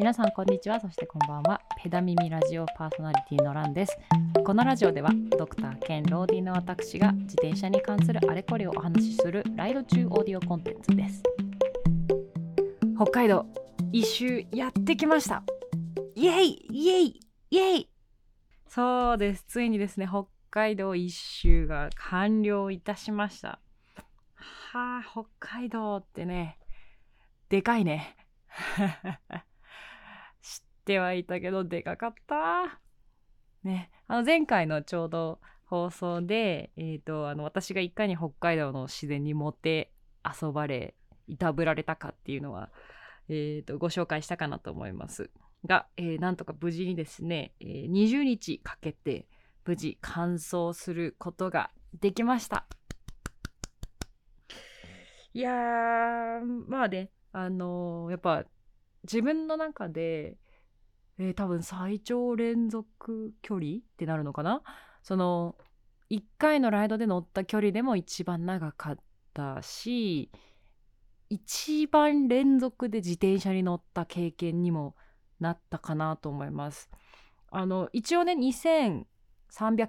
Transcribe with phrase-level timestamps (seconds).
[0.00, 0.80] 皆さんこんにちは。
[0.80, 1.60] そしてこんばんは。
[1.76, 3.98] ペダ耳ラジオパーソナリティのランです。
[4.46, 11.22] このラジオではドクター兼ローディの私が自転車に関するあれこれをお話しするライド中オーディオコンテンツです。
[12.96, 13.44] 北海道
[13.92, 15.42] 一周やってきました。
[16.14, 17.20] イエイイエイ
[17.50, 17.90] イエイ。
[18.68, 19.44] そうです。
[19.48, 23.60] ついにですね北海道一周が完了いたしました。
[24.72, 26.56] はあ北海道ってね
[27.50, 28.16] でかいね。
[30.84, 32.80] てはいたけどでかかった。
[33.62, 33.90] ね。
[34.06, 39.92] あの前回のちょうど放送で、えーと、あの私がいかに北海道の自然に持って
[40.24, 40.94] 遊ばれ
[41.28, 42.70] いたぶられたかっていうのは、
[43.28, 45.30] えーと、ご紹介したかなと思います。
[45.66, 49.26] が、えー、なんとか無事にですね、えー、20日かけて
[49.64, 51.70] 無事完走することが
[52.00, 52.66] できました。
[55.32, 55.52] いや
[56.66, 58.44] まあねあのー、やっぱ
[59.04, 60.36] 自分の中で、
[61.22, 64.62] えー、多分最長連続距離ってなるのかな？
[65.02, 65.54] その
[66.08, 68.98] 1回のライドで乗った距離でも一番長かっ
[69.34, 70.30] たし
[71.28, 74.96] 一番連続で自転車に乗った経験にも
[75.40, 76.90] なったかなと思います。
[77.50, 79.04] あの一応ね2300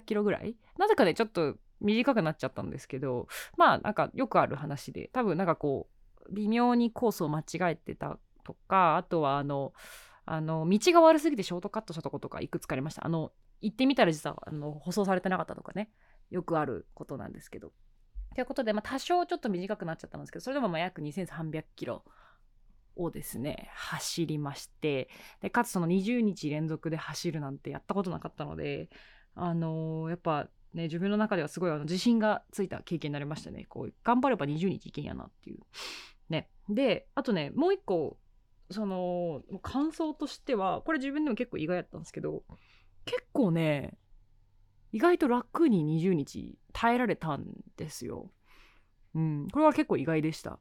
[0.04, 0.54] キロぐらい？
[0.76, 3.26] なぜかねちょっと短くなっちゃったんですけど
[3.56, 5.88] まあなんかよくある話で多分なんかこ
[6.28, 9.72] う微妙にコースを間違えてたとかあとはあの
[10.24, 13.04] あの道が悪すぎてショートカットしたとことかいくつかありました。
[13.04, 15.90] あの行ってみたら実はあの舗装されてなかったとかね。
[16.30, 17.72] よくあることなんですけど。
[18.34, 22.02] ということで、まあ、多少ちょっと短くなっちゃったんですけどそれでもまあ約2300キロ
[22.96, 25.08] をですね走りまして。
[25.40, 28.88] でかつその20日連続で走るなんてやったことなかったので
[29.34, 33.66] あのー、やっぱね自分の中ではすごいあの自信がついた経験になりましたね。
[33.68, 35.60] こう頑張れば20日いけんやなっていう。
[36.30, 36.48] ね。
[36.68, 38.16] であとねもう一個
[38.70, 42.42] その感想としてはこれ自分でも結構意外やったんですけど
[43.04, 43.98] 結構ね
[44.92, 47.44] 意外と楽に20日耐えられたん
[47.76, 48.30] ですよ。
[49.14, 50.58] うん、これは結構意外でした。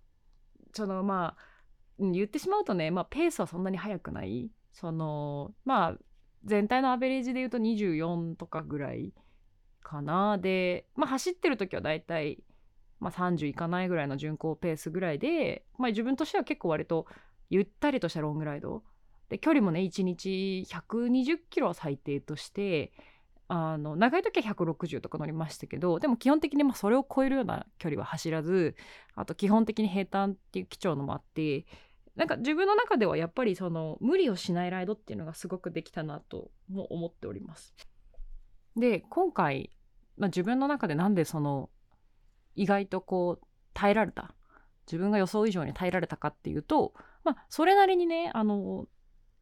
[0.74, 1.52] そのまあ
[2.00, 5.98] 言ってしまうとね、まあ、ペースはそんなに速くないそのまあ
[6.46, 9.14] 全体のアベレージで言うと24とかぐらい
[9.84, 12.40] かなで、まあ、走ってる時はだいたい、
[13.00, 17.06] まあ、30いかないぐらいの巡航ペースぐらいで、まあ、自分としては結構割と
[17.52, 18.82] ゆったりとしたロングライド
[19.30, 22.92] で距離もね1日120キロは最低として
[23.48, 28.76] あの長い時は160とか乗りましたけどでも基本的にまそれを超えるような距離は走らず
[29.14, 31.66] あと基本的に平坦っていう基調のもあって
[32.16, 37.74] なんか自分の中ではやっぱりその無理をしないライドっていうのがすごくできたなとも思っております。
[38.78, 39.70] で今回、
[40.18, 41.70] まあ、自分の中でなんでその
[42.56, 44.34] 意外とこう耐えられた
[44.88, 46.94] 自分が予想以上に耐えられたかっていうと
[47.24, 48.88] まあそれなりにねあの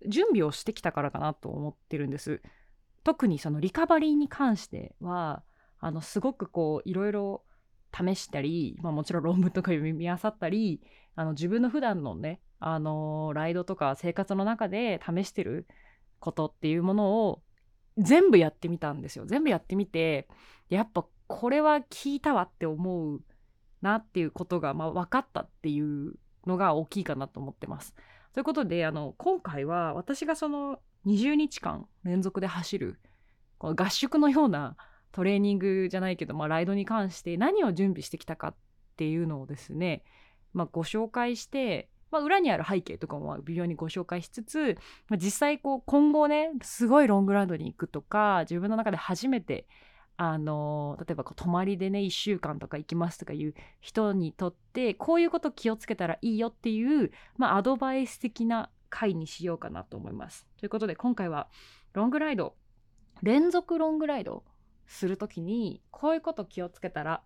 [0.07, 2.41] 準備をしてきたからかなと思ってるんです。
[3.03, 5.43] 特にそのリカバリーに関しては
[5.79, 7.43] あのすごくこういろいろ
[7.93, 10.81] 試したり、まあ、もちろん論文とか読み漁ったり
[11.15, 15.65] あの自分の普段のねあのライドとか生活の中で試してる
[16.19, 17.41] ことっていうものを
[17.97, 20.27] 全部やってみたんですよ全部やってみて
[20.69, 23.21] やっぱこれは聞いたわって思う
[23.81, 26.13] なっていうことが、まあ、分かったっていう
[26.49, 27.95] のが大きいかなと思ってます。
[28.33, 32.99] ということであの今回は私がその20日間連続で走る
[33.57, 34.75] この合宿のような
[35.11, 38.55] トレーニングじゃないけど、まあ、ライドに関して何を準備してきたかっ
[38.97, 40.03] ていうのをですね、
[40.53, 44.77] まあ、ご紹介して、まあ、裏にある背景とかも微妙にご紹介しつつ、
[45.07, 49.67] まあ、実際こう今後ねすごいロングラウンドに行くとか自分の中で初めて
[50.21, 60.45] あの例えばこう泊まりでね1週間とか行きますとかいう人にとってこういうこと気をつけたらいいよっていう、まあ、アドバイス的な回にしようかなと思います。
[60.57, 61.47] ということで今回は
[61.93, 62.57] ロングライド
[63.21, 64.43] 連続ロングライド
[64.87, 67.23] する時にこういうこと気をつけたら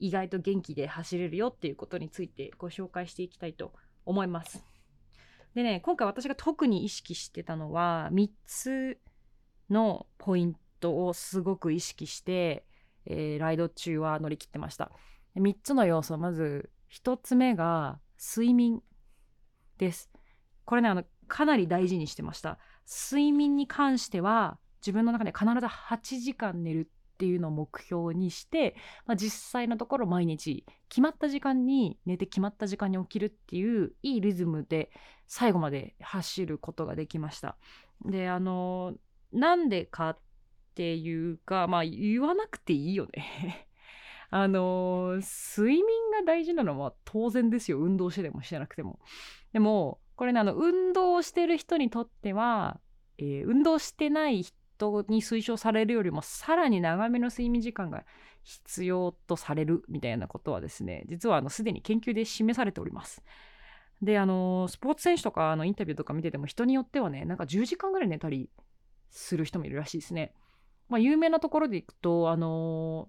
[0.00, 3.72] 意外と元気で走れるよっていうことについてご紹介していきたいと
[4.04, 4.66] 思います。
[5.54, 8.98] でね今回私が特に意識してたのは3つ
[9.70, 12.64] のポイントをすごく意識して、
[13.06, 14.90] えー、ライド中は乗り切ってました。
[15.36, 18.82] 3つの要素まず1つ目が睡眠
[19.78, 20.10] です。
[20.64, 28.76] これねあのかなり大事にしてました睡眠に関しては自分の中で必ず8時間寝るっていうのを目標にして、
[29.06, 34.90] まあ、実際のところ毎日決まった時間に寝て決まった時間に起きるっていういいリズムで
[35.26, 37.56] 最後まで走ることができました
[38.04, 38.92] であの
[39.32, 40.18] なんでかっ
[40.76, 43.66] ていうかまあ言わなくていいよね
[44.30, 49.00] あの睡眠が大事なのは当然ですよ運動してでもしてなくても
[49.52, 52.78] でもこれねあの運動してる人にとっては、
[53.16, 58.04] えー、運動してない人に推奨されるよりもさらに長めの睡眠時間が
[58.42, 63.24] 必要とされるみたいなことはですね実はあのすでに研究で示されております。
[64.02, 68.50] であのスポーツ選手とかのインタビューとか見てても人によってはねなんか10時間ぐらい寝たり
[69.10, 70.34] する人もいるらしいですね。
[70.88, 73.08] まあ、有名なところでいくとあの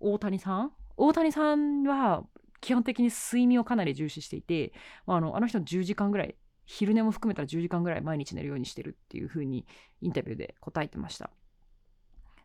[0.00, 0.72] 大谷さん？
[0.96, 2.24] 大谷さんは
[2.60, 4.72] 基本的に睡眠をかなり重視していて、
[5.06, 9.66] まあ、あのあの人10時間ぐらい昼寝も含めたら10時間ぐらい毎日寝るようにしてるっていう風に
[10.00, 11.30] インタビューで答えてました。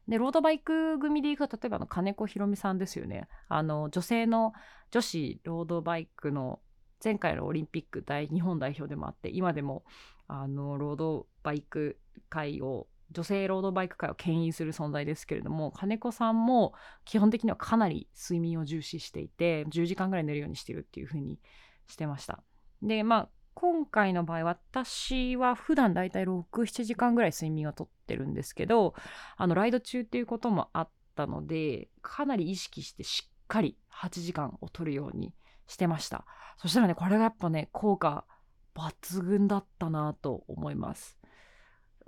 [0.08, 4.52] でロードバイク組でいくと例えばの金子ひろみさんですよねあの女性の
[4.90, 6.60] 女子ロードバイクの
[7.04, 9.84] 前回のオリンピック大日本代表でもあって今でも
[10.28, 11.98] あのロードバイク
[12.30, 16.74] 界を女性ロードバイク界を牽引する存在ですけれども金子さんも
[17.06, 21.40] 基本的にはかなり睡眠を重視していて10時間ぐらい寝るようにしてるっていう風に
[21.88, 22.42] してました。
[22.82, 28.96] でまあ今回の場合私は普段だいたい67時間ぐらい睡眠をとってるんですけど
[29.36, 35.34] あのライド中っていうこともあったのでかなり意識してしっかり8時間を取るように
[35.68, 36.26] してました。
[36.58, 38.26] そしたらねこれがやっぱね効果
[38.74, 41.18] 抜群だったなと思います。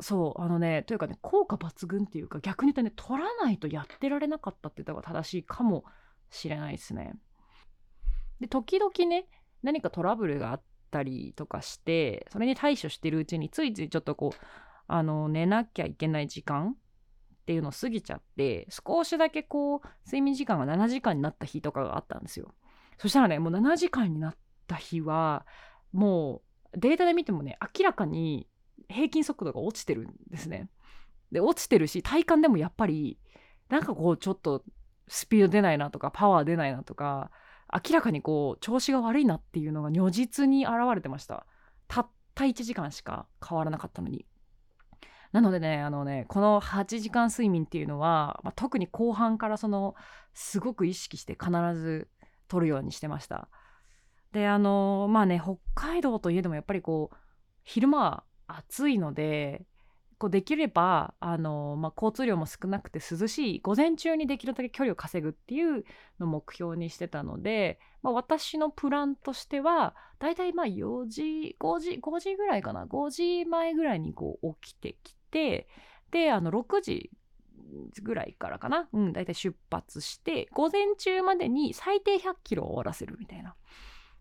[0.03, 5.85] そうあのねというかね効果抜群っていうか逆に言うとね取らないとやってられなかったって言った方が正しいかも
[6.29, 7.15] しれないですね。
[8.39, 9.27] で時々ね
[9.63, 10.61] 何かトラブルがあっ
[10.91, 14.39] たりとかしてそれに対処してるうちについついちょっとこう
[14.87, 16.75] あの寝なきゃいけない時間
[17.43, 22.53] っていうのを過ぎちゃって少しだけこう睡眠時間が7時間になった日とかがあったんですよ。
[22.97, 24.35] そしたらねもう7時間になっ
[24.67, 25.45] た日は
[25.91, 26.41] も
[26.73, 28.47] うデータで見てもね明らかに
[28.89, 30.69] 平均速度が落ちてるんですね。
[31.31, 33.17] で落ちてるし体感でもやっぱり
[33.69, 34.63] なんかこうちょっと
[35.07, 37.31] スピード出ないなとかパワー出ないなとか
[37.73, 41.45] 明らかにこう調子が悪いなっていうのが如実に現れてました。
[41.87, 44.25] たった1時間しか変わらなかったのに。
[45.31, 49.95] なのでねあのねこの8時間睡眠っていうのは、まあ、特に後半からその
[50.35, 52.07] すごく意識して必ず
[52.47, 53.49] 取るようにしてました。
[54.31, 57.15] であのまあね北海道といえどもやっぱりこう
[57.63, 58.23] 昼間は
[58.57, 59.65] 暑いので
[60.17, 65.83] こうできればあの、まあ、交通量も少なくて涼しい午前中にできるだけ距離を稼ぐっていう
[66.19, 75.67] のを目標にしてたので、まあ、私のプランとしてはだいたいまあ4時5時5時ぐらいかな5時前ぐらいにこう起きてきて
[76.11, 77.11] であの6時
[78.01, 83.55] ぐらいからかな、うん、だいたい出発して午前中までに最低100キロを終わらせるみたいな。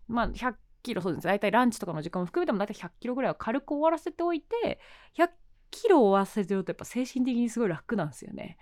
[0.07, 4.79] まあ100キロそうです大体ランチとかの時間も含めても大体100キロぐらいは軽く終わらせておいて
[5.17, 5.29] 100
[5.71, 8.57] キロ終わらせてるとやっぱ精神的にすごい楽なんですよね。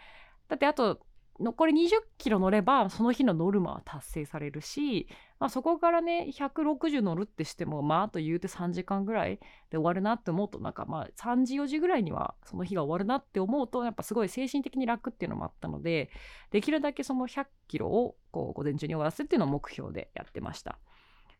[0.47, 0.99] だってあと
[1.41, 5.07] 残り20キロ乗ればその日のノルマは達成されるし、
[5.39, 9.39] まあ、そこからね160乗るってしてもまああと言うて3時間ぐらい
[9.71, 16.11] で終わるなって思うとなんかまあ3時4時ぐらいにはその日が終わるなって思うとやっぱすごい精神的に楽っていうのもあったので
[16.51, 20.77] できるだけその100キロをこう午前中に終わらせっていうのを目標でやってました。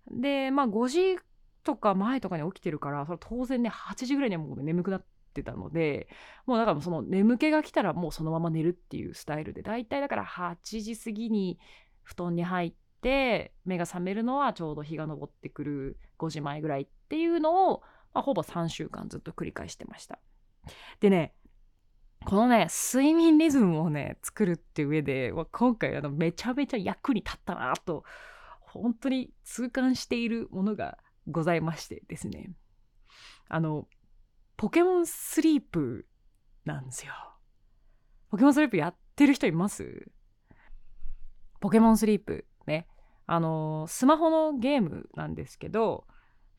[0.10, 1.20] でまあ5時
[1.64, 6.08] とか前とかに起きてるからそれ当然ね8時ぐらいにはもう眠くなってたので
[6.46, 11.60] もうだからその眠気が来たらもうそのまま寝るっていうスタイルでだいたいだから8時過ぎに
[12.04, 17.82] 布団に入って目が覚めるのはちょうど日が昇ってくる5時前ぐらいっていうのを、
[18.14, 20.20] まあ、ほぼ3週間ずっと繰り返してました。
[21.00, 21.34] でね
[22.26, 28.04] このね睡眠リズムをね作るって上で今回あのめちゃめちゃ役に立ったなと
[28.74, 30.98] 本当に痛感しているものが
[31.28, 32.52] ございましてですね。
[33.48, 33.88] あの
[34.58, 36.06] ポケモンスリープ
[36.66, 37.14] なんですよ。
[38.30, 40.12] ポケモンスリープやってる人います？
[41.60, 42.88] ポケモンスリープね。
[43.28, 46.06] あのスマホのゲームなんですけど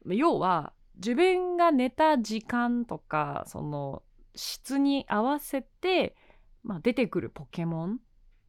[0.07, 4.03] 要は自分が寝た時間とかその
[4.35, 6.17] 質に合わせて、
[6.63, 7.99] まあ、出てくるポケモン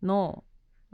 [0.01, 0.43] の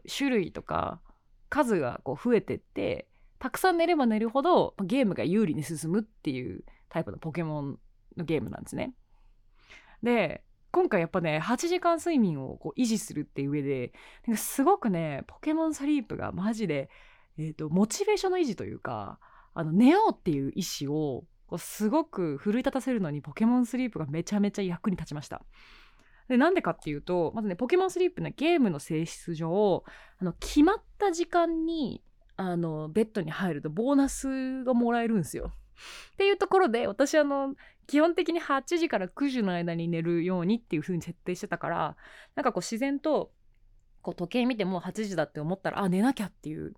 [0.07, 1.01] 種類とか
[1.49, 3.07] 数がこう増えてって
[3.39, 7.79] たくさん寝れば寝るほどゲームが有利に進むっていうタイプのポケモン
[8.17, 8.93] のゲームなんですね。
[10.03, 13.91] で今回やっぱね8時間睡眠をこう維持するっていう上で
[14.35, 16.89] すごくねポケモンスリープがマジで、
[17.37, 19.19] えーと、モチベーションの維持というか
[19.53, 25.43] あの寝ようっていう意思をこうすごく奮い立たせるのにポケモンスリープがめちゃめちゃ役に立ちました。
[26.29, 29.83] でなんでかっていうとまずねポケモンスリープねゲームの性質上
[30.19, 32.01] あの決まった時間に
[32.37, 35.51] あのベッドに入るとボーナスがもらえるんですよ。
[36.13, 37.55] っていうところで私あの
[37.87, 41.97] 基本的に8時から9時の間に寝るようにっていう風に設定してたから
[42.35, 43.31] なんかこう自然と
[44.01, 46.73] こう時計見てもう8時だって思ったらあ寝なきゃっていう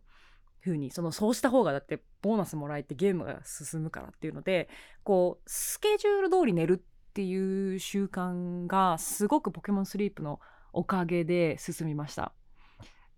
[0.64, 4.70] 風にそのそうした方がだってボーナスもらえてゲームが進むからっていうので
[5.04, 10.40] こうスケジュール通り寝るっていう習慣がすごくポケモンスリープの
[10.72, 12.32] おかげで進みました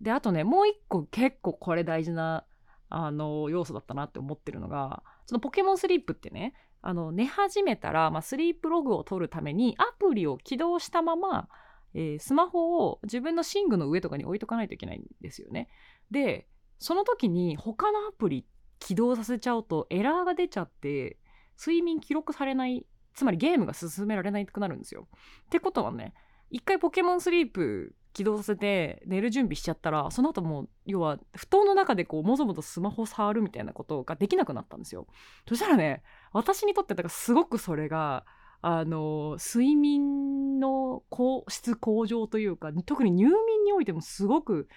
[0.01, 2.43] であとねもう一個結構これ大事な
[2.89, 11.47] あの要素だったなって思ってるのがそのポケモンスリープってねあの寝始めたら、まあ、スリープログを取るためにアプリを起動したまま、
[11.93, 15.69] えー、スマホを自分の寝具の上とかに置いとかないといけないんですよね。
[16.09, 16.47] で
[16.79, 18.45] その時に他のアプリ
[18.79, 21.17] 起動させちゃうとエラーが出ちゃって
[21.57, 25.07] 睡眠記録されないつまりゲームが進められなくなるんですよ。
[25.45, 26.13] ってことはね
[26.49, 35.07] 一回ポケモンスリープ起動させて寝る準備しちゃったらその後もう要は布団の中でこうもぞもぞスマホ触るみたいなことができなくなったんですよ。
[35.47, 38.25] そしたらね私にとってだからすごくそれが
[38.61, 41.03] あの睡眠の
[41.49, 44.69] 質向上というか特に入眠においてもすごく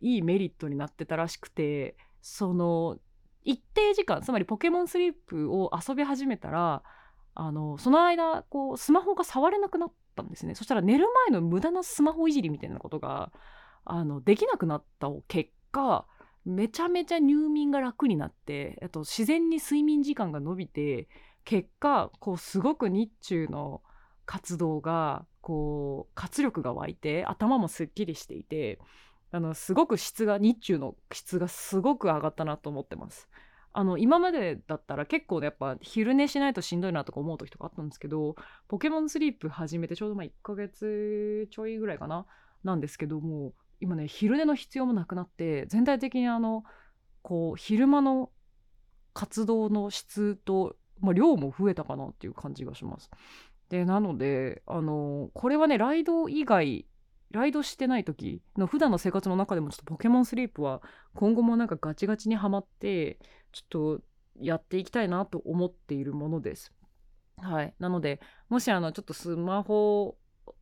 [0.00, 2.96] いいメリットになってたらしくてその
[3.42, 6.82] 一定時間つまりポケモンスリープを遊び始めたら
[7.34, 13.32] あのその間こうスマホが触れなくなったんですねそしたら寝る前の無駄なスマホいじりみたいなことが
[13.84, 16.06] あのできなくなった結果
[16.44, 21.08] めちゃめちゃ入眠が楽になってと自然に睡眠時間が伸びて
[21.44, 23.82] 結果こうすごく日中の
[24.26, 28.78] 活動がこう活力が湧いて頭もすっきりしていて
[29.30, 33.28] あのすごく質が日中の質がすごく上がったなと思ってます。
[33.76, 38.36] あの今までだったら結構やっぱ昼寝しないとしんどいなとか思う時とかあったんですけど
[38.68, 42.24] ポケモンスリープ始めてちょうどまあ1ヶ月ちょいぐらいかな
[42.62, 46.62] なんですけども今ね昼寝の必要もなくなって全体的にあの
[47.22, 48.30] こう昼間の
[49.12, 53.10] 活動の質と、まあ、量も増えたかなっていう感じがします。
[53.70, 56.86] でなのであのこれはねライド以外
[57.30, 60.80] ライドしてない時の普段の生活の中でもちょっとポケモンスリープは
[61.14, 63.18] 今後もなんかガチガチにはまって
[63.54, 64.00] ちょっと
[64.40, 66.72] やっていきたいなと思っているものです。
[67.38, 70.16] はい、なのでもしあのちょっとスマホ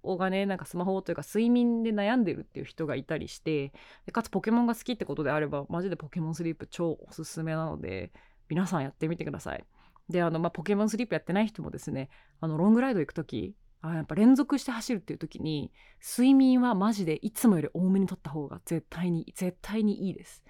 [0.04, 3.72] がねなんかスマホというか睡眠で悩んでるっていう人がいたりして
[4.06, 8.12] でかつポケモンが好きってことであればマジでポケモンスリープ超おすすめなので
[8.48, 9.64] 皆さんやってみてください。
[10.08, 20.42] であの、まあ、ポケモンスリープやってない人もですねあのロングライド行く時あやっぱ連続して走るっていう時に睡眠はマジでいつもより多めにとった方が絶対に絶対にいいです。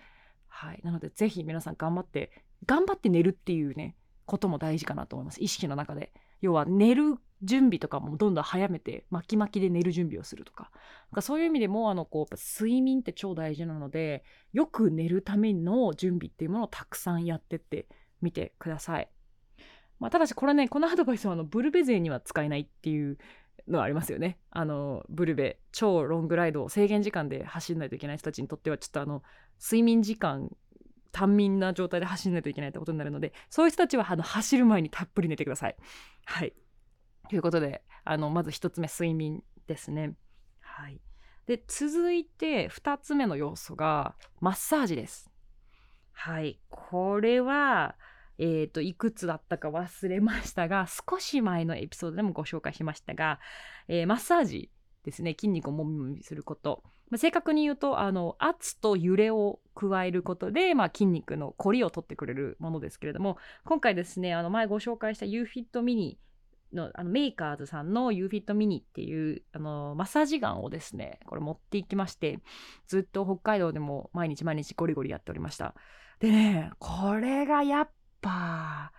[0.63, 2.31] はい、なのでぜひ皆さん頑張って
[2.67, 5.43] 頑張って寝るっていうねことも大事かなと思います。
[5.43, 6.13] 意識の中で。
[6.41, 10.71] 要は寝る準備とかもどんどん早めて巻き巻きで寝る準備をするとか。
[11.11, 17.89] なんかそういう意味でもあのこう睡眠って超大事なのでよく寝るための準備っていうものをたくさんやってって
[18.21, 19.09] みてください。
[19.99, 23.19] まあ、ただしこれねこのアドバイスはあのブルベ勢には使えないっていう
[23.69, 24.39] のはありますよね。
[24.51, 29.23] あのブルベ超ロングライドを制限時間で走んないといけない人たちにとってはちょっとあの
[29.61, 30.51] 睡眠時間
[31.13, 35.77] 短眠な状態で走んないといけないってことになるのでそういう人たちはあの走る前にたっぷり寝てください。
[36.25, 36.53] はい
[37.29, 40.15] ということであのまず1つ目睡眠ですね。
[40.61, 41.01] はい、
[41.47, 45.31] で続いて2つ目の要素がマッサージです。
[46.13, 47.97] はいこれは
[48.39, 53.41] えーと、いくつだったか忘れましたが 少し前のエピソードでもご紹介しましたが、
[53.89, 54.71] えー、マッサージ
[55.05, 66.19] ですね筋肉をもみもみすること、まあ、正確に言うとあの圧と揺れを加えることで、まあ、筋肉のこりを取ってくれるものですけれども今回ですねあの前ご紹介した UFIT ミニ
[66.73, 72.39] のあのメーカーズさんの UFIT ミニっていうあのマッサージガンをですねこれ持っていきまして
[72.87, 75.75] ずっと北海道でも毎日毎日ゴリゴリやっておりました。
[76.19, 77.91] でねこれがやっ
[78.23, 78.93] ぱ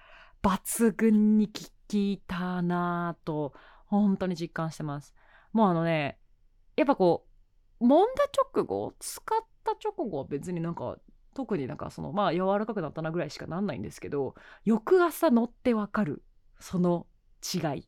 [0.43, 1.53] 抜群に効
[1.93, 3.53] いたなと
[3.85, 5.15] 本当に実感してます。
[5.51, 6.19] もうあのね
[6.75, 7.25] やっぱこ
[7.79, 10.97] う揉んだ直後使った直後は別になんか
[11.33, 16.23] 特になんかそのまあ柔らかくなったなぐらいしかなんないんですけど翌朝乗ってわかる
[16.59, 17.07] その
[17.53, 17.87] 違い。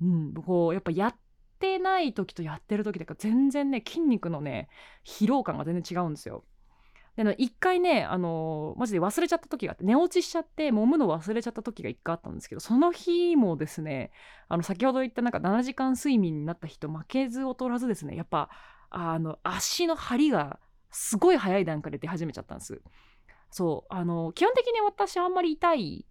[0.00, 1.16] うん、こうやっぱやっ
[1.60, 4.68] てない時とやってる時とか全然ね筋肉のね
[5.06, 6.44] 疲労感が全然違うんですよ。
[7.16, 14.12] で一回ねあのマジで忘れちゃった時があって寝落ちしちゃって揉むの忘れちゃった時が一回あったんですけどその日もですね
[14.48, 18.48] あの先ほど言ったなんか7時間睡眠になった人負けず劣らずですねやっぱ
[18.88, 20.58] あの足の張りが
[20.90, 22.80] すごい早い段階で出始めちゃったんです。
[23.50, 26.06] そうあの基本的に私あんまり痛い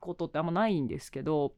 [0.00, 1.54] ことってあんまないんですけど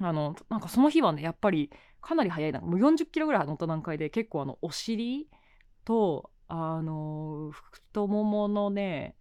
[0.00, 5.28] あのなんかその日はねやっぱりかなり早いなもう40キロぐらい乗った段階で結構あのお尻
[5.84, 9.14] とあの太もものね、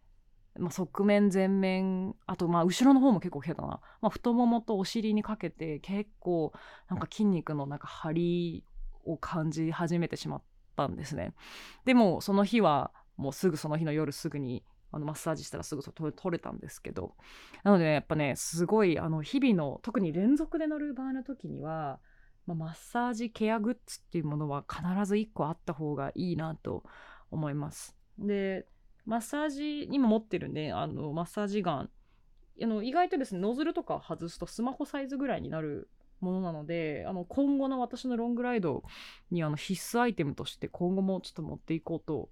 [0.58, 6.54] まあ、側面前面あとまあ後ろの方も結構来てたな、まあ、太ももとお尻にかけて結構
[6.90, 8.64] なんか筋肉のなんか張り
[9.06, 10.42] を感じ始めてしまっ
[10.76, 11.34] たんですね。
[11.86, 17.14] でもその日はもうすぐその日の夜すぐにあのマッサージしたらすぐ取れたんですけど。
[17.64, 22.00] なので、ね、やっぱねすごいあの日々の特に連続で乗る場合の時には、
[22.48, 26.84] まあ、マッサージケアグッズっていうものは必ず1個あった方がいいなと
[27.32, 27.96] 思います。
[28.18, 28.66] で
[29.06, 31.90] マッサージにも持ってるねあのマッサージガン
[32.62, 38.84] あの意外とですねノズルとか外すとスマホサイズぐらいになるものなのであの今後の私のロングライド
[39.32, 42.30] にあの必須アイテムとして今後もちょっと持っていこうと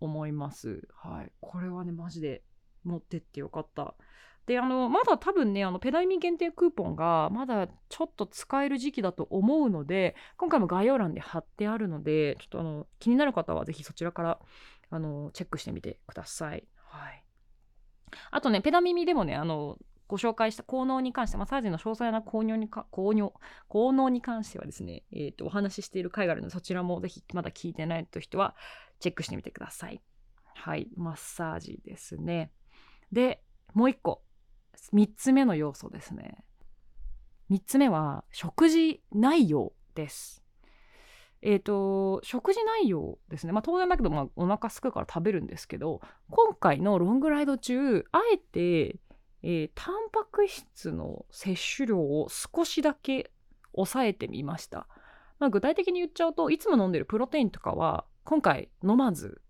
[0.00, 0.86] 思います。
[0.94, 2.42] はい、これはねマジで
[2.84, 3.94] 持ってってよかった。
[4.46, 14.38] であのまだ多分ねあのペダイミ限定クーポンがまだちょっと使える時期だと思うので今回も概要欄で貼ってあるのでちょっとあの気になる方は是非そちらから
[14.90, 16.64] あのチェックしてみてください。
[16.88, 17.24] はい、
[18.30, 23.32] あとねペダ耳でもねあのご紹介した効能に関して、マッサージの詳細な効能にか効能
[23.68, 28.54] 効能に関してはですね、えーと、お話ししている回があるので、そちらもぜひまだ聞いてないという人は
[29.00, 30.02] チェックしてみてください。
[30.54, 32.50] はい、マッサージですね。
[33.12, 34.22] で、もう一個、
[34.92, 36.44] 3つ目の要素ですね。
[37.50, 40.42] 3つ目は、食事内容です。
[41.42, 43.52] えっ、ー、と、食事内容ですね。
[43.52, 46.00] まあ当然だけど、まあお腹すくから食べるんですけど、
[46.30, 48.98] 今回のロングライド中、あえて
[49.46, 53.30] えー、タンパク質の摂取量を少しだけ
[53.74, 54.88] 抑えてみました。
[55.38, 59.42] まあ、具体的に言っちゃうといつも飲んでるプロテインとかは今回飲まず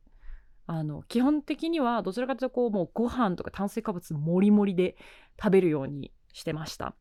[0.66, 4.96] あの基本的にはどちらかというとこうもうご飯とか炭水化物もりもりで
[5.38, 6.94] 食べるようにしてました。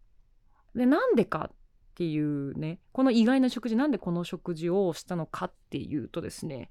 [0.75, 1.55] でなんでかっ
[1.95, 6.69] ていうねこの意外な食事なんでこの食事をしたのかっていうとですね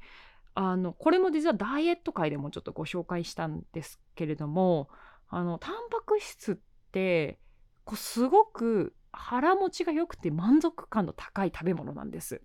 [0.55, 4.89] あのこれも実はダイエット界でもちょっとご紹介したんですけれども
[5.29, 6.57] あのタンパク質っ
[6.91, 7.39] て
[7.85, 12.43] こうすごく腹持ちが良くて満足感の高い食べ物なんです。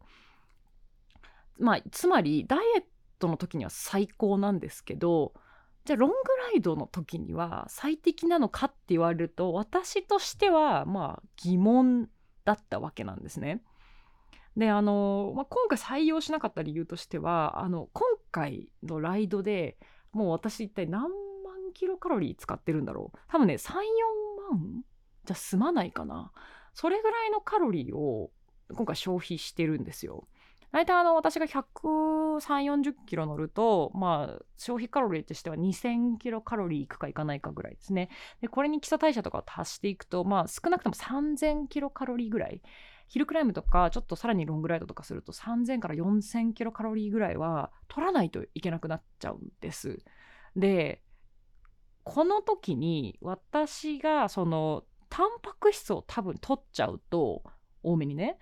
[1.59, 2.83] まあ、つまりダイエッ
[3.19, 5.33] トの時には最高なんですけど
[5.85, 6.15] じゃあロング
[6.51, 12.09] ライドの時には最適なのかって言われると私としてはまあ疑問
[12.43, 13.61] だったわけなんですね。
[14.57, 19.77] であの、まあ、今回採用しなかった理由としてはあの今回のライドで
[20.11, 21.11] もう私一体何万
[21.73, 23.19] キロカロリー使ってるんだろう。
[23.29, 23.69] 多分ね34
[24.51, 24.83] 万
[25.25, 26.31] じゃ済まないかな。
[26.73, 28.31] それぐらいのカロリーを
[28.73, 30.27] 今回消費してるんですよ。
[30.71, 38.09] 大体あの私が13040キロ乗ると、まあ、消費カロリーとしては2000キロカロリーいくかいかないかぐらいですね。
[38.41, 42.61] でこれに基礎代謝とかを足していくと、まあ、少なくとも3000キロカロリーぐらい。
[43.07, 49.99] ヒルクライムとかちょっとさらにロングライドとかすると3000から4000キロカロリーぐらいは取らないといけなくなっちゃうんです。
[50.55, 51.01] で
[52.03, 57.43] この時に私がそのタンパク質を多分取っちゃうと
[57.83, 58.37] 多めにね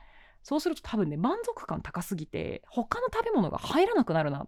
[0.46, 4.48] そうすると多分ね満足感高すぎて他の食べ物が入らなくなるなっ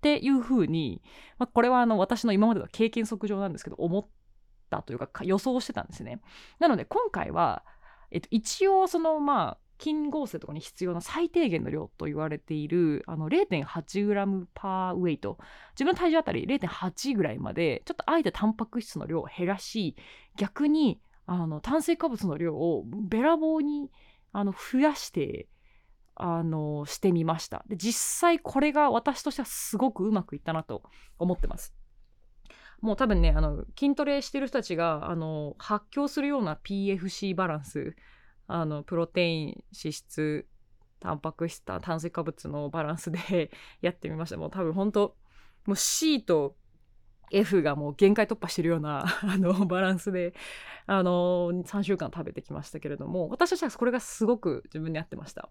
[0.00, 1.02] ていうふうに、
[1.38, 4.06] まあ、これはあの私の今までの経験則上なんですけど思っ
[4.70, 6.22] たというか予想してたんですね。
[6.60, 7.62] なので今回は、
[8.10, 15.36] えっと、一応そのまあ筋合成とかに必要な最低限の量と言われているあの 0.8g パーウェイト
[15.72, 19.94] 自分の体重あたり0.8ぐらいまでちょっとあえてタンパク質の量を減らし
[20.36, 23.90] 逆にあの炭水化物の量をべらぼうに
[24.38, 25.48] あの増やして
[26.14, 27.64] あのしてみました。
[27.66, 30.84] で実際これが私としてはすごくうまくいったなと
[31.18, 31.74] 思ってます。
[32.80, 37.96] もう多分ねあの筋トレしてる人たちがあの発狂するような PFC バランス
[38.46, 40.46] あのプロテイン脂質
[41.00, 43.50] タンパク質炭水化物のバランスで
[43.82, 44.36] やってみました。
[44.36, 45.16] もう多分本当
[45.66, 46.54] もう C と
[47.30, 50.34] F がもう限界突破してるような あのバランスで
[50.86, 55.48] あの3週間食べてきましたけれども私としてはこれがすごく自分に合ってました。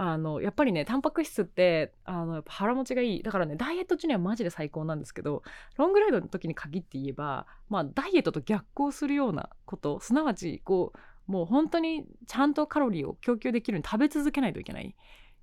[0.00, 3.22] あのやっぱりねタンパク質ってあのっ腹持ちがいい。
[3.22, 5.42] だからねダイエット中にはマジで最高なんですけど
[5.76, 10.98] ロングライドの時に限って言えばまあダイエットと逆行するようなことすなわちこう
[11.32, 14.96] もう本当にちゃんとカロリーを供給できるように食べ続けないといけない。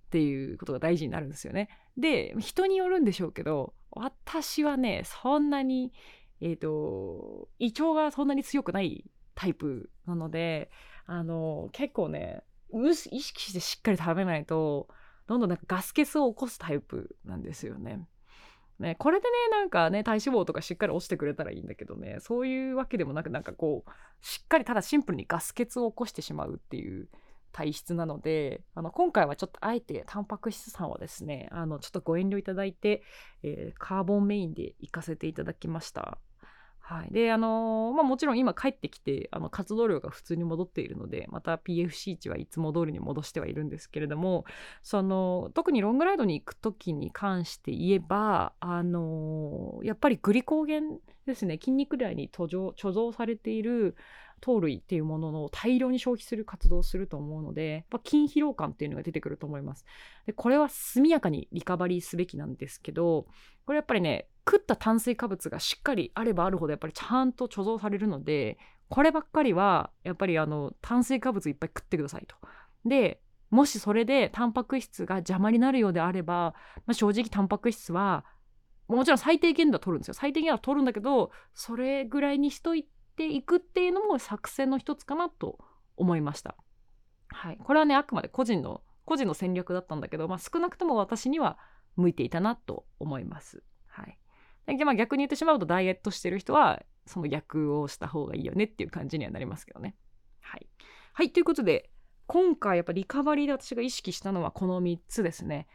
[0.05, 1.69] っていうことが大事になるんですよね。
[1.97, 5.93] で人によるんでしょうけど私はねそんなに
[6.41, 10.69] えっ、ー、と胃腸がそんなに強くないタイプなので
[11.05, 14.87] あの結構ね意識してしっかり食べないと
[15.27, 18.07] どんどんなんかガス欠を起こすタイプなんですよね。
[18.77, 23.91] ね、これでねなんかね体脂肪とかしっかり落ちてくれたらいいんだけどねそういうわけでもなくなんかこう
[24.25, 27.07] しっかりただシンプルにガス欠を起こしてしまうっていう
[27.55, 33.01] 体質なのであの今回はちょっとあえてタンパク質さんはですねあのちょっとご遠慮いただいて、
[33.43, 36.17] えー、カーボンメインで行かせていただきました。
[36.87, 44.45] はい、であのー、まあ、もちろん今帰ってきてあの活動量が普通に戻っているのでまた PFC 値はいつも通りに戻してはいるんですけれども
[44.83, 53.95] その特にロングライドに行く時に関して言えば、あのー、やっぱりグリコーゲンですね筋肉内に貯蔵されている
[54.45, 59.85] 糖類っていうものの大量に消費する活動をすると思うのでやっぱ筋疲労感っていうのが出てくると思います
[60.27, 63.25] でこれは速やかにリカバリーすべきなんですけど
[63.65, 72.35] これやっぱりね食った炭水化物がしっかりあればあるほどやっぱりちゃんと貯蔵されるのでこればっかりはやっぱりあの炭水化物いっぱい食ってくださいと。
[72.87, 76.53] でもしそれでタンパク質が邪魔になるようであれば、
[76.85, 78.25] まあ、正直タンパク質は
[78.87, 85.59] もちろん最低限度は取るんですよ最低限は取るんだけどそれぐらいにしといていくっていうのも作戦の一つかなと
[85.97, 86.55] 思いました。
[87.29, 91.57] はい、これはねあくまで個人の個人の戦略だったんだけど、まあ、少なくとも私には
[91.95, 93.63] 向いていたなと思います。
[93.87, 94.17] はい、
[94.77, 99.95] でまあ、逆に言ってしまうとダイエットしてる人はその逆をした方がいいよねっていう感じにはなりますけどね。
[100.41, 100.67] はい、
[101.13, 101.89] はい、ということで
[102.27, 105.67] 今回やっぱリカバリーで私が意識したのはこの3つですね。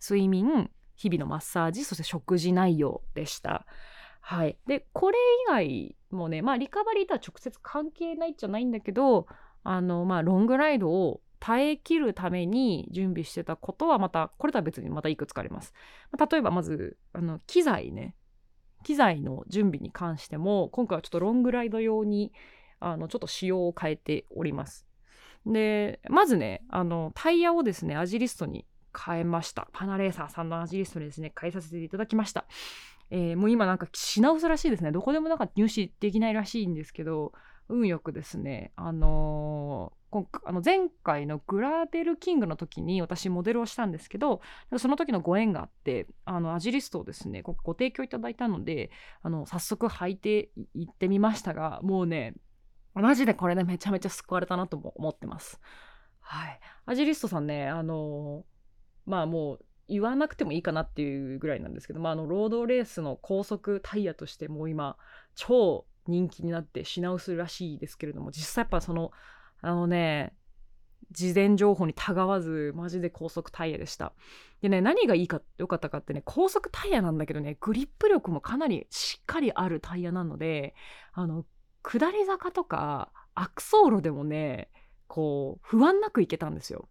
[0.00, 3.66] 睡眠日々のマッサージそして食事内容でした。
[4.20, 9.26] はい、でこれ以外もうねまあリカバリーとは直接関係ないじゃないんだけど
[9.64, 15.74] あのまあロングライドを耐えきるために準備してたことはまたこれとは別にまたいくつかあります。
[16.16, 18.14] 例えばまずあの機材ね
[18.84, 22.32] 機材の準備に関しても今回はちょっとロングライド用に
[22.80, 24.86] あのちょっと仕様を変えております。
[25.46, 28.64] でまずねあのタイヤをですねアジリストに
[29.06, 29.68] 変えました。
[29.72, 32.44] パナレーサーさんのアジリストにですね変えさせていただきました。
[33.14, 34.90] えー、もう今なんか品薄らしいですね。
[34.90, 37.32] どこでもなんか入手できないらしいんですけど
[37.68, 40.02] 運よくですねあのー
[40.44, 44.42] あの前回のグラベルキングの時に私モデルをしたんですけど
[44.76, 48.90] その時のご縁があってあのアジリストをですねご提供いただいたので
[49.22, 52.34] あの早速履いていってみましたがもうね
[52.92, 55.58] マジでこれねめちゃめちゃ救われたなとも思ってます。
[56.20, 58.44] はい、アジリストさんねあの
[59.06, 64.96] まあもう言わなくてもいいかなっていうぐらいなんですけど、まあ、あのロードレースの高速タイヤとしてもう今
[65.34, 69.12] 超人気になって品薄らしいですけれども実際やっぱその
[69.60, 70.34] あのね
[71.10, 74.14] 事前情報にたがわずマジで高速タイヤでした。
[74.62, 80.74] でね何がいいか良かったかってね高速タイヤなんだけどねグリップ力もかなりしっかりあるタイヤなので
[81.12, 81.44] あの
[81.82, 84.70] 下り坂とか悪走路でもね
[85.06, 86.88] こう不安なく行けたんですよ。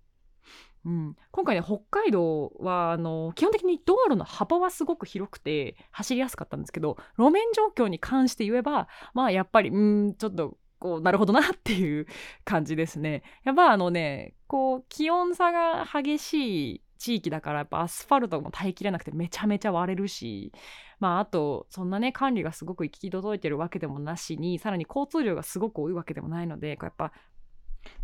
[0.83, 12.07] うん、今回ね北海道はあの基本的に道路の幅はすごく広くて走りやすかったんですけど路面状況に関して言えばまあやっぱりうんちょっとこうなるほどなっていう
[12.43, 13.21] 感じですね。
[13.43, 20.51] やっぱあのねこう気温差が激しい地域だからやっぱアスファルトも耐えきれなくてめちゃめちゃ割れるし
[20.99, 27.11] まああとそんなね管理がすごく行き届いてるわけでもなしにさらに交通量がすごく多いわけでもないのでやっぱ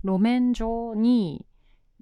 [0.03, 1.45] 路面上に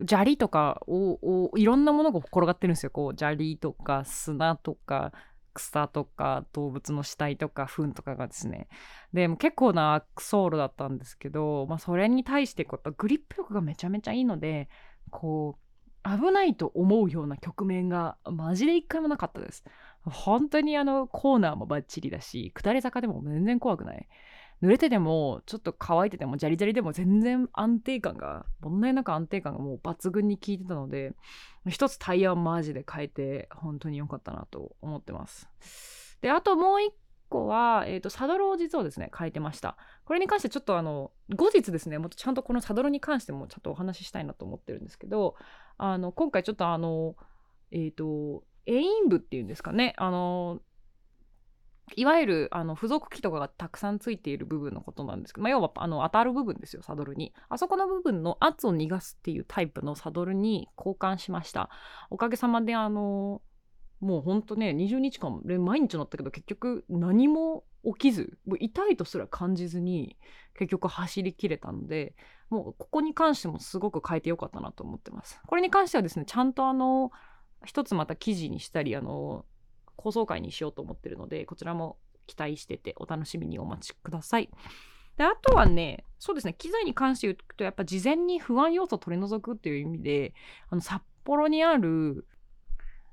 [0.07, 2.89] 砂利とかをいろんなものが転がってるんですよ。
[2.91, 5.13] こう砂利とか砂とか
[5.53, 8.67] 草とか動物の死体とか糞とかがですね。
[9.13, 14.67] でも結構な悪走路だったんですけど、まあ、それに対してこうやっぱグリップ力がめちゃめちゃいいので
[15.09, 19.63] こう危ないと思うような局面がマジで一回もなかったです。
[20.03, 24.07] 本当にあのコーナーもバッチリだし下り坂でも全然怖くない。
[24.61, 31.13] 濡れててもちょっと乾いててもジャリジャリでも全然安定感が問題なく安定感がもう抜群に効いてたので
[31.67, 35.49] 一つタイヤはマジで変えて本当に良かったなと思ってます。
[36.21, 36.93] であともう一
[37.29, 39.77] 個は、えーと、サドルを実はですね変えてました。
[40.05, 45.35] これに関してちょっとあの後日ですねもっとちゃんとこのサドルに関してもちょっとお話ししたいなと思ってるんですけど
[45.77, 47.15] あの今回ちょっとあの
[47.71, 50.59] えっ、ー、とエイン部っていうんですかねあの
[51.95, 57.33] いわゆるあの付属機とかがたくさんついている部分のことなんですけど、まあ、要はあの当たる部分ですよサドルに。
[57.47, 61.69] あそこの部分の圧を逃がすっていうタイプのサドルに交換しました。
[62.09, 63.41] おかげさまであの
[63.99, 70.17] もうほんとね20日間毎日乗ったけど結局何も起きずもう痛いとすら感じずに
[70.57, 72.15] 結局走りきれたので
[72.49, 75.39] もうここに関してもすごく変えてよかったなと思ってます。
[75.45, 77.11] これに関してはですねちゃんとあの
[77.63, 79.45] 一つまた記事にしたりあの
[79.97, 84.49] 放送回にしようと思ってるのでこちらも期待しててお楽しみにお待ちください。
[85.17, 90.33] であとはねそうですね機材に関して言うとやっぱ事前に不安要素を取り除くっていう意味で
[90.69, 92.25] あの札幌にある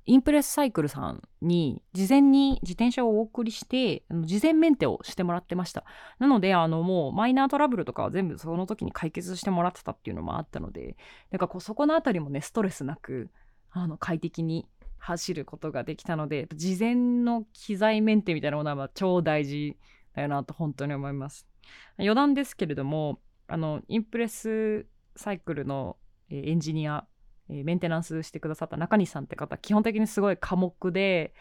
[0.04, 5.84] インプレスサイクルさんに事前に自転車をお送りして事前メンテをしてもらってました
[6.18, 10.96] なのであのもうマイナートラブルとかは全部その時に解決してもらってたっていうのもあったので
[11.30, 13.30] なんかこうそこの辺りもねストレスなく
[13.70, 14.66] あの快適に
[15.04, 19.76] 走ることができたので事前の機材メンテみたいなものは超大事
[20.14, 21.46] だよなと本当に思います。
[21.98, 24.86] 余談ですけれどもあのインプレス
[25.16, 25.96] サイクルの
[26.30, 27.04] エンジニア
[27.48, 31.34] メンテナンスしてくださった中西さんって方基本的にすごい寡黙で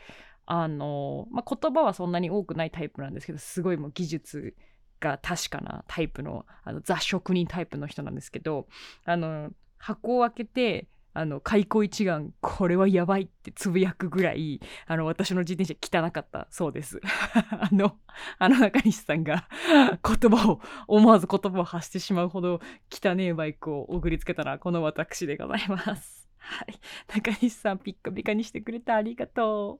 [0.45, 4.55] あの、まあ、言葉はそんなに多くないタイプなんですけどすごいもう技術
[4.99, 8.67] が確かなタイプのあのザ職人タイプの人なんですけど
[9.05, 17.01] あの箱を開けてあの開口一眼これはやばいってつぶやくぐらいあの私の自転車汚かったそうです。
[17.51, 17.97] あの
[18.37, 26.29] あの中西さんが言葉を思わず言葉を発してしまうほど汚ねえバイクを送りつけたらこの私でございます。
[26.37, 26.79] はい。
[27.07, 29.79] 中西さんピッカピカにしてくれてありがと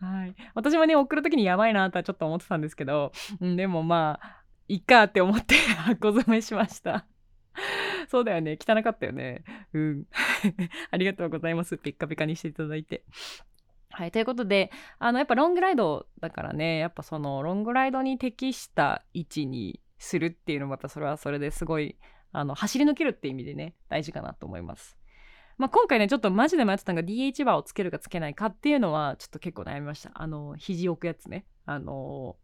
[0.00, 0.04] う。
[0.04, 0.34] はい。
[0.54, 7.06] 私もね送る時にやばいなとはちょっと思ってたんですけど、うん、でもまあいっかって思って箱詰めしました。
[8.08, 8.58] そうだよね。
[8.60, 9.44] 汚かったよね。
[9.72, 10.06] うん。
[10.90, 11.78] ありがとうございます。
[11.78, 13.04] ピッカピカにしていただいて。
[13.90, 14.10] はい。
[14.10, 21.96] ということで、あの、やっぱロングライドだからね、やっぱそのロングライドに適した位置にするっていうのも、やっぱそれはそれですごい、
[22.32, 24.96] あの、走り抜けるって意味でね、大事かなと思います。
[25.56, 30.12] まあ、今回ね、ちょっとマジで迷ってたのが DH バーをつけるかつけないかっていうのは、ちょっと結構悩みました。
[30.14, 31.46] あの、肘置くやつね。
[31.66, 32.36] あの、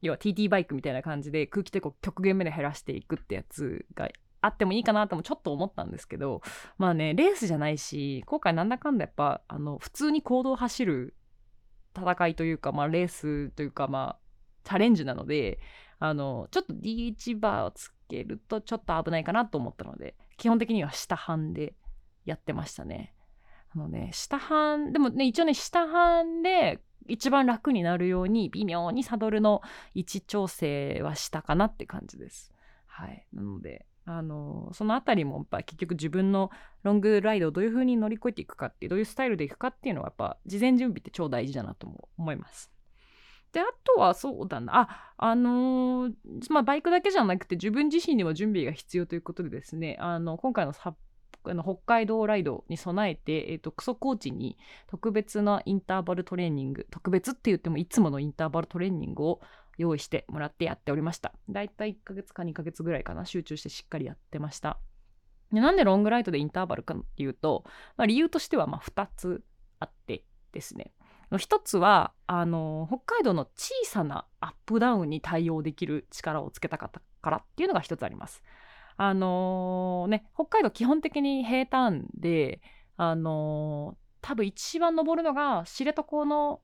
[0.00, 4.08] 要は TT バイクみたいな感じで空気抵抗極限目で減らしていくってやつが
[4.44, 6.42] あってもいいかなともちょっと思ったんですけど
[6.76, 11.14] まあねレースじゃないし今回なんだかんだやっぱあの普通に行動を走る
[11.96, 14.18] 戦いというか、まあ、レースというかまあ
[14.64, 15.60] チャレンジなので
[15.98, 21.74] あのちょっと DH バーをつけるとちょっと危ないかなと思ったので基本的には下半で
[22.26, 23.14] やってましたね。
[23.74, 29.62] あのね下半でもね一応ね下半で一番楽になるように微妙にサドルの
[29.94, 32.52] 位置調整はしたかなって感じです。
[32.86, 36.50] はい、なのであのその辺りもやっぱ結局自分の
[36.82, 42.70] ロングライドをどういう風に乗り越えていくかってうどういうスタイルでいくかっていうのはやっぱ事前準備って超大事だなとも思います。
[43.52, 46.12] であとはそうだなああのー、
[46.50, 50.96] まあバイクだけじゃなくて自分自身にも準備が必要ということでですねあの今回の札
[51.46, 59.40] あの北海道ライドに備えて、えーと、クソコーチに特別なインターバルトレーニング特別って言ってもいつものインターバルトレーニングを
[59.78, 61.32] 用意してもらってやっておりました。
[61.48, 64.78] だいたい1ヶ月か2ヶ月ぐらいかな集中してしっかりやってました。
[65.52, 67.64] でなんでロングライドでインターバルかっていうと、
[67.96, 69.44] まあ、理由としてはま2つ
[69.80, 70.92] あってですね。
[71.38, 78.42] 一つはあの北海道の小さなアップダウンに対応できる力をつけたかったからっていうのが一つあります。
[78.96, 82.60] あのー、ね、北海道基本的に平坦で、
[82.96, 86.60] あのー、多分一番登るのが知床の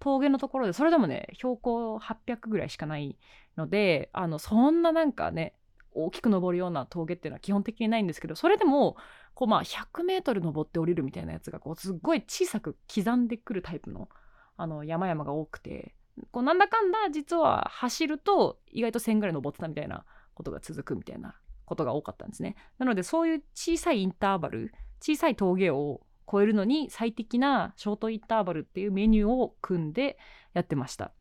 [0.00, 3.16] 峠のところで、それでもね、標高800ぐらいしかない
[3.56, 5.54] ので、あの、そんななんかね、
[5.92, 8.96] 大きく登るような峠っていうのは基本的にないんですけど、それでも、
[9.34, 14.08] こうまあ100メートル登って降りるみたいなやつが、こうすっごい小さく刻んでくるタイプの、
[14.56, 15.94] あの、山々が多くて、
[16.30, 20.04] こうなんだかんだ実は走ると意外と1000ぐらい登ってたみたいな
[20.34, 22.56] ことが続くみたいなことが多かったんですね。
[22.78, 30.18] なのでそういう小さいインターバル小さい峠を超えるのに最適なショートインターバルっていうメニューを組んで
[30.52, 31.12] やってました。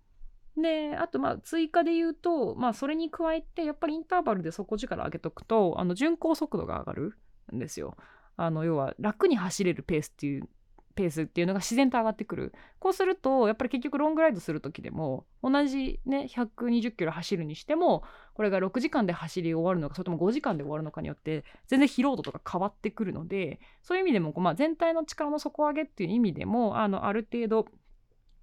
[0.56, 7.18] であとまあ追加で言うと、まあ、それに加えてやっぱりインターバルで底力上げとくとあの巡航速度が上がる
[7.54, 7.98] んですよ。
[8.36, 10.48] あの要は楽に走れるペースっていう
[10.96, 12.54] ペースっていうのが自然と上がってくる。
[12.80, 18.04] こうするとやっぱり結局ロングライドする時でも同じね120キロ走るにしても
[18.34, 27.68] これが6時間で走り終わるのかそれとも5時間で終わるのかによって全然疲労度とか変わってくるのでそういう意味でも、まあ、全体の力の底上げっていう意味でもあのある程度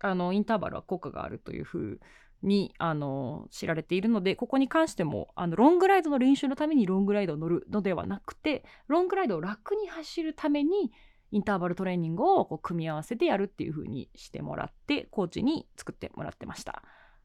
[0.00, 2.00] あのインターバルは効果があるというふう
[2.42, 10.90] にあの知られているのでここに関してもあのロングライドの練習のためにロングライドを乗るのではなくてロングライドを楽に走るために
[11.32, 16.82] インターバルトレーニングをこう組み合わせてやるっていう風にしてもらってコーチに作ってもらってました。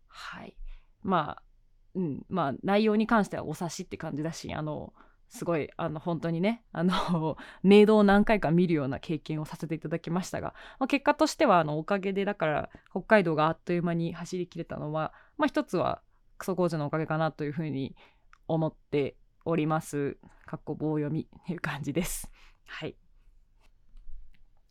[0.07, 0.55] はい
[1.03, 1.43] まあ
[1.95, 4.93] うんまあ内容に関してはお察しって感じだしあの
[5.29, 16.01] すごいあの本当にねあのメイドを何回か見るような経験をさせていただきましたが、まあ、結果としてはあのおかげでだから北海道があっという間に走りきれたのは、まあ、一つは
[16.37, 17.95] クソ工事のおかげかなというふうに
[18.47, 19.15] 思って
[19.45, 20.17] おります。
[20.45, 22.29] かっこ棒読みっていう感じです。
[22.65, 22.95] はい。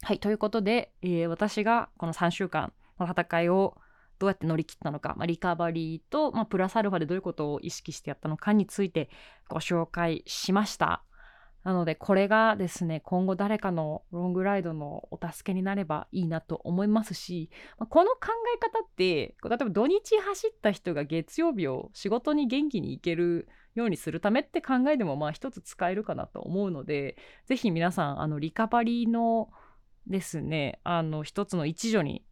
[0.05, 3.75] はい、ということで、えー、私がこの3週間の戦いを
[4.19, 9.09] どうやって乗り切ったのか、まあ、リカバリーと、まあ、プラスアルファでどういうことを意識してやったのかについて
[9.49, 11.05] ご紹介しました。
[11.63, 29.49] なのでこれがですね今後誰かのロングライドのお助けになればいいなと思いますし、この考え方って例えば土日走った人が月曜日を仕事に元気に行けるようにするためって考えでもまあ一つ使えるかなと思うので是非皆さんあのリカバリーの
[30.07, 32.25] ですねあの一つの一助に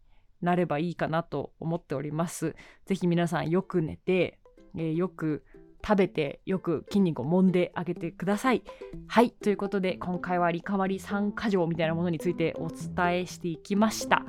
[0.43, 2.57] なればいいかなと思っております。
[2.85, 4.39] ぜひ皆さんよく寝て、
[4.77, 5.45] えー、よく
[5.85, 8.63] 食べてよく筋肉を揉んであげてください。
[9.07, 14.25] はいということで今回はリカバリー3箇条みたいなものについてお伝えしていきました。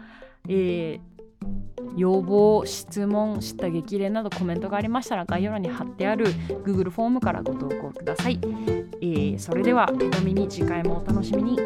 [0.48, 1.14] えー、
[1.96, 6.28] 要望、質問、知った激励などコメントがありましたら概要欄に貼ってある
[6.64, 8.40] Google フォームからご投稿ください。
[9.02, 11.58] えー、それでは、手紙に次回もお楽しみに。